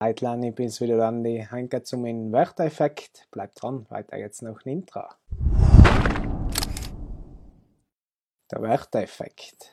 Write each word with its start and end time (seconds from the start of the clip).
Heitlan, 0.00 0.44
ich 0.44 0.54
bin's 0.54 0.80
wieder 0.80 1.04
Andi. 1.04 1.48
Heute 1.50 1.82
zu 1.82 1.98
meinem 1.98 2.30
Wörtereffekt. 2.30 3.26
Bleibt 3.32 3.60
dran, 3.60 3.84
weiter 3.88 4.16
jetzt 4.16 4.42
noch 4.42 4.64
ein 4.64 4.68
Intro. 4.68 5.02
Der 8.48 8.62
Wörtereffekt. 8.62 9.72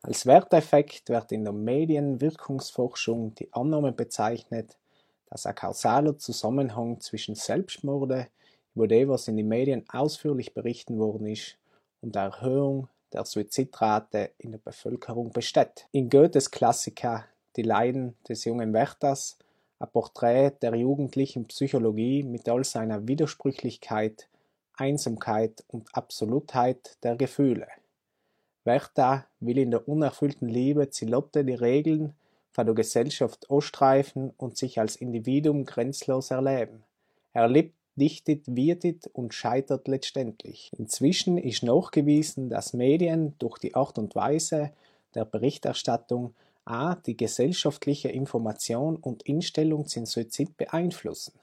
Als 0.00 0.24
Wörtereffekt 0.24 1.10
wird 1.10 1.30
in 1.30 1.44
der 1.44 1.52
Medienwirkungsforschung 1.52 3.34
die 3.34 3.52
Annahme 3.52 3.92
bezeichnet, 3.92 4.78
dass 5.26 5.44
ein 5.44 5.54
kausaler 5.54 6.16
Zusammenhang 6.16 7.00
zwischen 7.00 7.34
Selbstmorde, 7.34 8.28
über 8.74 8.88
die 8.88 9.06
was 9.06 9.28
in 9.28 9.36
den 9.36 9.48
Medien 9.48 9.84
ausführlich 9.90 10.54
berichten 10.54 10.98
worden 10.98 11.26
ist, 11.26 11.58
und 12.00 12.14
der 12.14 12.22
Erhöhung 12.22 12.88
der 13.12 13.26
Suizidrate 13.26 14.30
in 14.38 14.52
der 14.52 14.58
Bevölkerung 14.58 15.32
besteht. 15.32 15.86
In 15.92 16.08
Goethes 16.08 16.50
Klassiker 16.50 17.26
die 17.56 17.62
Leiden 17.62 18.16
des 18.28 18.44
jungen 18.44 18.72
Wächters, 18.72 19.38
ein 19.78 19.88
Porträt 19.90 20.52
der 20.62 20.74
jugendlichen 20.74 21.46
Psychologie 21.46 22.22
mit 22.22 22.48
all 22.48 22.64
seiner 22.64 23.06
Widersprüchlichkeit, 23.06 24.28
Einsamkeit 24.76 25.64
und 25.68 25.88
Absolutheit 25.94 26.96
der 27.02 27.16
Gefühle. 27.16 27.68
Werther 28.64 29.26
will 29.40 29.58
in 29.58 29.70
der 29.70 29.88
unerfüllten 29.88 30.48
Liebe 30.48 30.88
Zilotte 30.90 31.44
die 31.44 31.54
Regeln 31.54 32.14
von 32.50 32.66
der 32.66 32.74
Gesellschaft 32.74 33.50
ausstreifen 33.50 34.32
und 34.36 34.56
sich 34.56 34.80
als 34.80 34.96
Individuum 34.96 35.64
grenzlos 35.64 36.30
erleben. 36.30 36.82
Er 37.32 37.48
lebt, 37.48 37.74
dichtet, 37.96 38.44
wirtet 38.46 39.08
und 39.08 39.34
scheitert 39.34 39.86
letztendlich. 39.86 40.70
Inzwischen 40.78 41.36
ist 41.36 41.62
nachgewiesen, 41.62 42.48
dass 42.48 42.72
Medien 42.72 43.34
durch 43.38 43.58
die 43.58 43.74
Art 43.74 43.98
und 43.98 44.14
Weise 44.14 44.72
der 45.14 45.24
Berichterstattung 45.24 46.34
a. 46.64 46.94
die 46.94 47.16
gesellschaftliche 47.16 48.08
Information 48.08 48.96
und 48.96 49.22
Instellung 49.24 49.86
zum 49.86 50.06
Suizid 50.06 50.56
beeinflussen. 50.56 51.38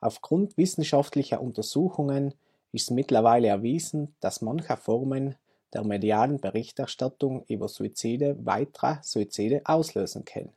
Aufgrund 0.00 0.56
wissenschaftlicher 0.56 1.40
Untersuchungen 1.40 2.34
ist 2.72 2.90
mittlerweile 2.90 3.48
erwiesen, 3.48 4.14
dass 4.20 4.42
manche 4.42 4.76
Formen 4.76 5.36
der 5.72 5.84
medialen 5.84 6.40
Berichterstattung 6.40 7.44
über 7.48 7.68
Suizide 7.68 8.36
weitere 8.44 8.96
Suizide 9.02 9.62
auslösen 9.64 10.24
können, 10.24 10.52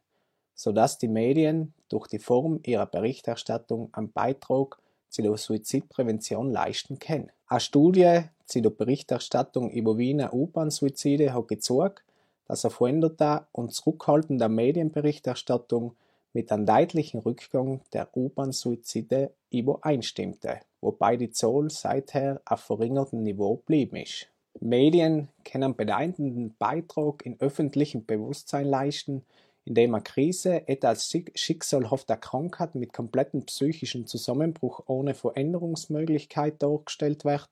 so 0.56 0.72
dass 0.72 0.98
die 0.98 1.08
Medien 1.08 1.74
durch 1.88 2.08
die 2.08 2.20
Form 2.20 2.60
ihrer 2.64 2.86
Berichterstattung 2.86 3.90
einen 3.94 4.12
Beitrag 4.12 4.78
zur 5.10 5.38
Suizidprävention 5.38 6.52
leisten 6.52 7.00
können. 7.00 7.32
Eine 7.48 7.60
Studie 7.60 8.22
zur 8.46 8.76
Berichterstattung 8.76 9.72
über 9.72 9.98
Wiener 9.98 10.34
U-Bahn-Suizide 10.34 11.34
hat 11.34 11.48
gezeigt, 11.48 12.04
dass 12.50 12.64
er 12.64 12.72
veränderter 12.72 13.48
und 13.52 13.72
zurückhaltender 13.72 14.50
Medienberichterstattung 14.50 15.96
mit 16.34 16.52
einem 16.52 16.66
deutlichen 16.66 17.20
Rückgang 17.20 17.82
der 17.94 18.10
U-Bahn-Suizide 18.18 19.32
übereinstimmte, 19.52 20.60
wobei 20.82 21.16
die 21.16 21.30
Zahl 21.30 21.70
seither 21.70 22.42
auf 22.46 22.62
verringertem 22.62 23.22
Niveau 23.22 23.58
blieben 23.58 23.98
ist. 23.98 24.28
Medien 24.60 25.30
können 25.46 25.64
einen 25.64 25.76
bedeutenden 25.76 26.56
Beitrag 26.58 27.24
im 27.24 27.40
öffentlichen 27.40 28.06
Bewusstsein 28.08 28.66
leisten, 28.66 29.24
indem 29.64 29.94
eine 29.94 30.04
Krise 30.04 30.68
etwa 30.68 30.90
als 30.90 31.16
schicksalhafte 31.36 32.18
Krankheit 32.18 32.74
mit 32.74 32.94
komplettem 32.94 33.46
psychischen 33.46 34.08
Zusammenbruch 34.08 34.82
ohne 34.88 35.14
Veränderungsmöglichkeit 35.14 36.64
dargestellt 36.64 37.26
wird, 37.26 37.50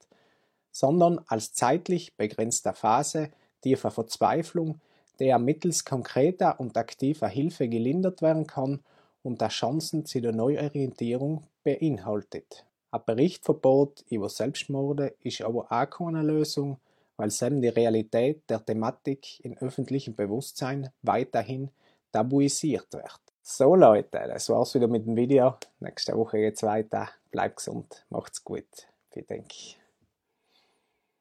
sondern 0.72 1.22
als 1.28 1.54
zeitlich 1.54 2.16
begrenzte 2.18 2.74
Phase 2.74 3.30
tiefer 3.68 3.92
Verzweiflung, 3.92 4.80
der 5.20 5.40
mittels 5.40 5.84
konkreter 5.84 6.60
und 6.60 6.78
aktiver 6.78 7.28
Hilfe 7.28 7.68
gelindert 7.68 8.22
werden 8.22 8.48
kann 8.48 8.80
und 9.24 9.42
der 9.42 9.50
Chancen 9.50 10.06
zu 10.06 10.22
der 10.22 10.32
Neuorientierung 10.32 11.44
beinhaltet. 11.64 12.66
Ein 12.92 13.02
Berichtverbot 13.06 14.06
über 14.10 14.30
Selbstmorde 14.30 15.16
ist 15.22 15.42
aber 15.42 15.68
auch 15.70 15.90
keine 15.90 16.22
Lösung, 16.22 16.78
weil 17.18 17.30
selbst 17.30 17.62
die 17.62 17.68
Realität 17.68 18.50
der 18.50 18.64
Thematik 18.64 19.44
im 19.44 19.58
öffentlichen 19.58 20.16
Bewusstsein 20.16 20.90
weiterhin 21.02 21.70
tabuisiert 22.14 22.94
wird. 22.94 23.20
So 23.42 23.76
Leute, 23.76 24.20
das 24.28 24.50
war's 24.50 24.76
wieder 24.76 24.88
mit 24.88 25.06
dem 25.06 25.16
Video. 25.16 25.56
Nächste 25.80 26.16
Woche 26.16 26.38
geht's 26.38 26.64
weiter. 26.64 27.10
Bleibt 27.32 27.58
gesund, 27.58 28.06
macht's 28.10 28.44
gut. 28.44 28.88
Vielen 29.12 29.28
Dank. 29.28 29.54